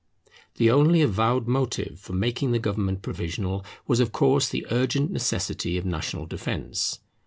The 0.55 0.71
only 0.71 1.03
avowed 1.03 1.47
motive 1.47 1.99
for 1.99 2.13
making 2.13 2.53
the 2.53 2.57
government 2.57 3.03
provisional 3.03 3.63
was 3.85 3.99
of 3.99 4.11
course 4.11 4.49
the 4.49 4.65
urgent 4.71 5.11
necessity 5.11 5.77
of 5.77 5.85
national 5.85 6.25
defence. 6.25 6.97